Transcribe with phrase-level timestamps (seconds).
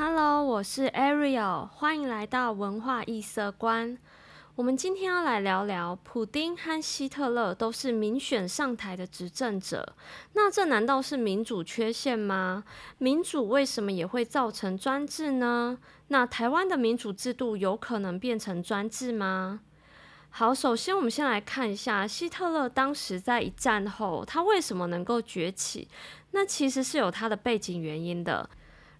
[0.00, 3.98] Hello，我是 Ariel，欢迎来到文化异色观。
[4.54, 9.96] 我们今天要来聊聊，普丁和希特勒都是民选上台的执政者，
[10.34, 12.62] 那这难道是民主缺陷吗？
[12.98, 15.76] 民主为什么也会造成专制呢？
[16.06, 19.62] 那台湾的民主制度有可能变成专制吗？
[20.30, 25.88] 好，首先我们先来看一下希特勒当时在一战后，他为什么能够崛起？
[26.30, 28.48] 那其实是有他的背景原因的。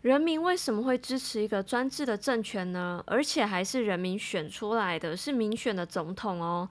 [0.03, 3.03] 人民为什么会支持一个专制的政权呢？
[3.05, 6.69] 而且还是人民选出来的，是民选的总统哦。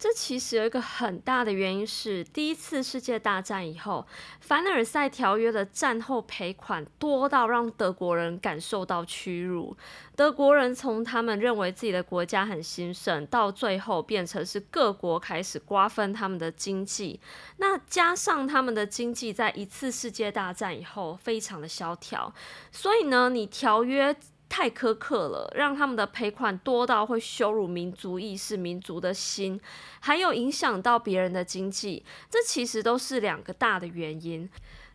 [0.00, 4.06] 这其实有一个很大的原因是，第一次世界大战以后，
[4.40, 9.76] 凡尔赛条约的战后赔款多到让德国人感受到屈辱。
[10.16, 17.20] 德国人从他们认为自己的国家很兴盛，到最后变成是各国开始瓜分他们的经济。
[17.58, 22.32] 那加上他们的经济在一次世界大战以后非常的萧条，
[22.72, 24.16] 所以呢，你条约。
[24.60, 29.58] 太苛刻了，让他们的赔款多到会羞辱民族意识、民族的心，
[30.00, 34.46] 还有影响到别人的经济，这其实都是两个大的原因。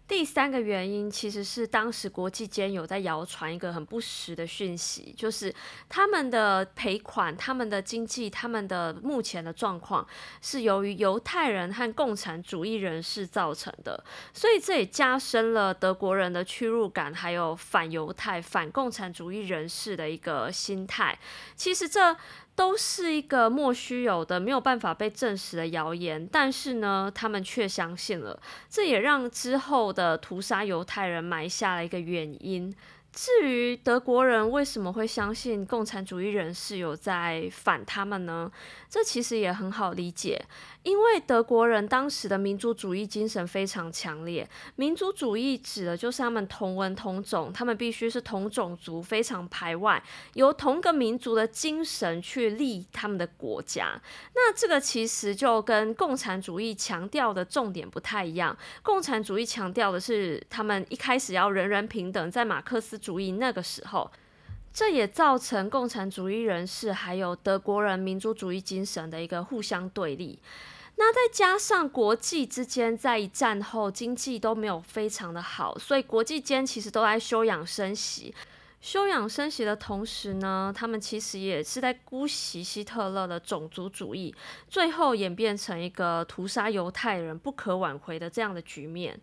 [0.07, 5.53] 第三个原因其实是当时国际间有在谣传一个很不实的讯息，就是
[5.89, 10.07] 他们的赔款、他们的经济、他们的目前的状况
[10.41, 21.17] 是由于犹太人和共产主义人士造成的，所以这也加深了德国人的屈辱感，还有反犹太、反共产主义人士的一个心态。
[21.55, 22.15] 其实这。
[22.55, 28.39] 都是一个莫须有的、没有办法被证实的谣言，但是呢，他们却相信了，
[28.69, 32.73] 这也让之后的屠杀犹太人埋下了一个原因。
[33.11, 38.51] 至于德国人为什么会相信共产主义人士有在反他们呢？
[38.89, 40.45] 这其实也很好理解，
[40.85, 44.47] 因为德国人当时的民族主义精神非常强烈。
[44.75, 50.01] 民族主义指的就是他们同文同种，他们必须是同种族，非常排外，
[50.33, 54.01] 由同个民族的精神去立他们的国家。
[54.33, 58.57] 那这个其实就跟共产主义强调的重点不太一样。
[58.81, 62.95] 共产主义强调的是他们一开始要人人平等，在马克思。
[62.95, 64.09] 主义那个时候，
[64.73, 70.39] 这也造成共产主义人士还有德国人民族主义精神的一个互相对立。
[70.97, 78.33] 那再加上国际之间在一战后经济都没有非常的好，所以国际间其实都在休养生息。
[78.85, 84.31] 休养生息的同时呢，他们其实也是在姑息希特勒的种族主义，
[84.67, 89.19] 最后演变成一个屠杀犹太人不可挽回的这样的局面。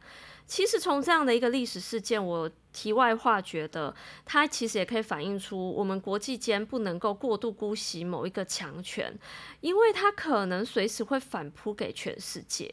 [0.48, 9.16] 其实从这样的一个历史事件，我题外话觉得，它其实也可以反映出我们国际间不能够过度姑息某一个强权，
[9.60, 12.68] 因为它可能随时会反扑给全世界。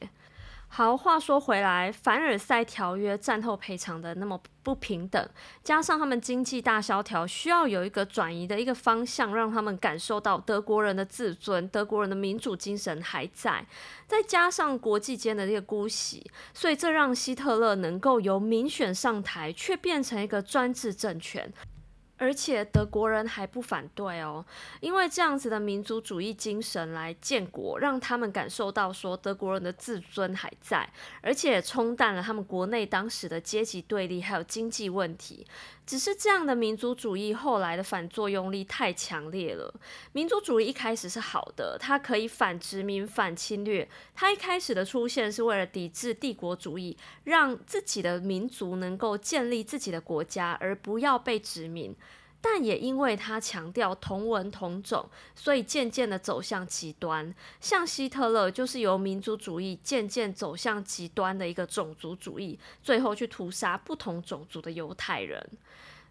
[0.72, 5.30] 好，话说回来，凡尔赛条约战后赔偿的那么不平等，
[5.64, 13.66] 加上他们经济大萧条，需要有一个转移的一个方向，让他们感受到德国人的自尊、德国人的民主精神还在，
[14.08, 21.52] 再加上国际间的这个姑息，所以这让希特勒能够由民选上台，却变成一个专制政权。
[22.20, 24.46] 而且德国人还不反对哦，
[24.82, 30.88] 因为这样子的民族主义精神来建国，让他们感受到说德国人的自尊还在，
[31.22, 35.48] 而且冲淡了他们国内当时的阶级对立还有经济问题。
[35.90, 39.74] 只是这样的民族主义后来的反作用力太强烈了。
[40.12, 43.90] 民族主义一开始是好的，它可以反殖民、反侵略。
[44.14, 51.96] 它一开始的出现是为了抵制帝国主义，让自己的民族能够建立自己的国家，而不要被殖民。
[52.42, 57.34] 但也因为他强调同文同种，所以渐渐的走向极端。
[57.60, 65.46] 像希特勒就是由民族主义渐渐走向极端的一个种族主义，最后去屠杀不同种族的犹太人。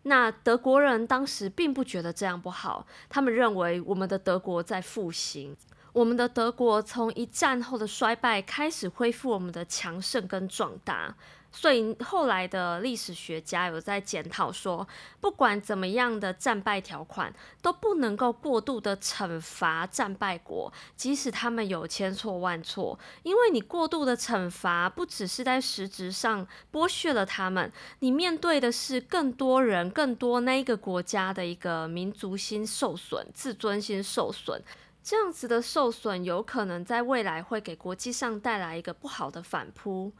[0.03, 5.57] 那德国人当时并不觉得这样不好，他们认为我们的德国在复兴，
[5.93, 11.15] 我们的德国从一战后的衰败开始恢复我们的强盛跟壮大。
[11.51, 14.87] 所以后来的历史学家有在检讨说，
[15.21, 22.99] 不管怎么样的战败条款，都不能够过度的惩罚战败国，即使他们有千错万错。
[23.23, 34.63] 因为你过度的惩罚，不只是在实质上剥削了他们，你面对的是更多人、更多那一个国家的一个民族心受损、自尊心受损。
[35.03, 40.13] 这样子的受损，有可能在未来会给国际上带来一个不好的反扑。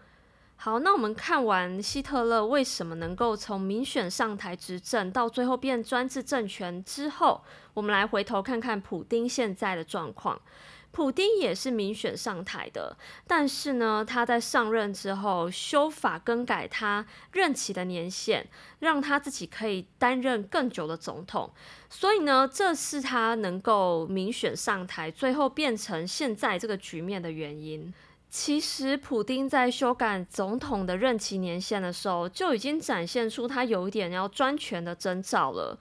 [0.61, 7.41] 好，那我们看完希特勒为什么能够从民选上台执政，到最后变专制政权之后，
[7.75, 10.41] 我们来回头看看普丁现在的状况。
[10.91, 18.45] 普丁也是民选上台的，但是呢，他在上任之后修法更改他任期的年限，
[18.81, 21.49] 让他自己可以担任更久的总统。
[21.89, 27.95] 所以呢，这是他能够民选上台，最后变成现在这个局面的原因。
[28.31, 35.79] 其实，普丁在修改总统的任期年限的时候，就已经展现出他有一点要专权的征兆了。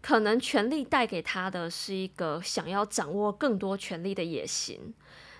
[0.00, 4.94] 可能权力带给他的是一个想要掌握更多权力的野心。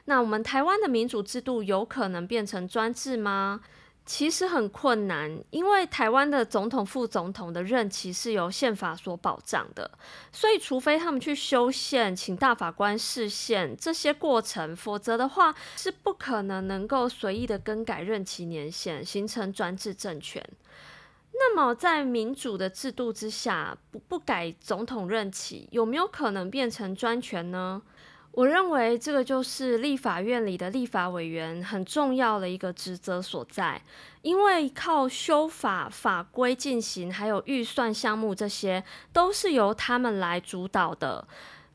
[0.06, 3.61] 那我们台湾的民主制度有可能变成专制吗？
[4.06, 9.90] 其实很困难，因为台湾的总统、副总统的任期是由宪法所保障的，
[10.30, 20.46] 所以除非他们去修宪，请大法官释宪这些过程，否则的话是不可能能够随意的更改任期年限，形成专制政权。
[21.32, 27.82] 那么在民主的制度之下，不不改总统任期，有没有可能变成专权呢？
[28.36, 33.81] 我认为这个就是立法院里的立法委员很重要的一个职责所在，
[34.22, 38.82] 因为靠修法法规进行，还有预算项目，这些
[39.12, 41.26] 都是由他们来主导的。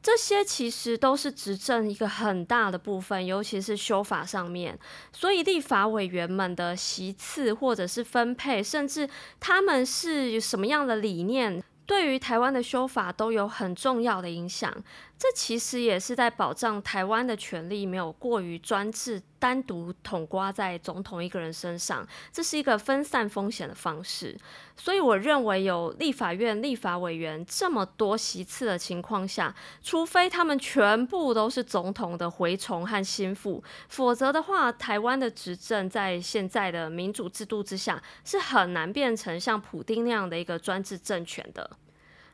[0.01, 4.77] 这些其实都是执政一个很大的部分，尤其是修法上面。
[5.13, 9.09] 所以立法委员们的席次或者是分配，甚至
[9.39, 11.63] 他们是什么样的理念。
[11.85, 14.71] 对于台湾的修法都有很重要的影响，
[15.19, 24.37] 这其实也是在保障台湾的权利没有过于专制，单独统刮在总统一个人身上，这是一个分散风险的方式。
[24.77, 41.69] 所以我认为有立法院立法委员这么多席次的情况下，除非他们全部都是总统的蛔虫和心腹，否则的话，台湾的执政在现在的民主制度之下是很难变成像普丁那样的一个专制政权的。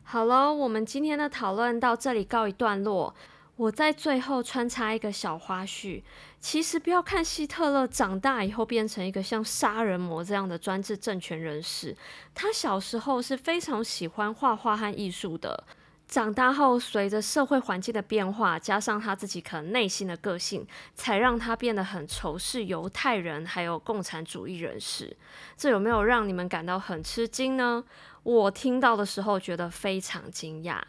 [0.07, 3.13] 好了，我们今天的讨论到这里告一段落。
[3.55, 6.03] 我在最后穿插一个小花絮。
[6.39, 11.97] 其实不要看希特勒长大以后变成一个像杀人魔这样的专制政权人士，
[12.35, 15.63] 他小时候是非常喜欢画画和艺术的。
[16.07, 25.17] 长大后，随着社会环境的变化，加上他自己可能内心的个性，才让他变得很仇视犹太人还有共产主义人士。
[25.57, 27.83] 这有没有让你们感到很吃惊呢？
[28.25, 30.81] 我听到的时候觉得非常惊讶。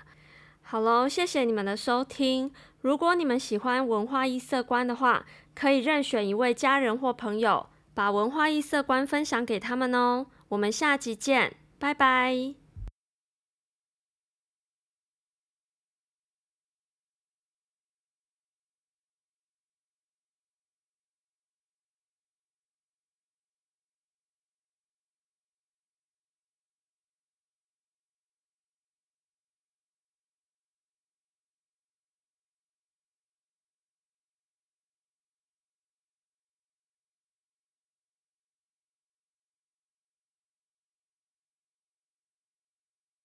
[0.62, 2.50] 好喽，谢谢你们的收听。
[2.81, 5.25] 如果你们喜欢文化异色观的话，
[5.55, 10.27] 可以任选一位家人或朋友，把文化异色观分享给他们哦。
[10.49, 12.66] 我们下集见，拜拜。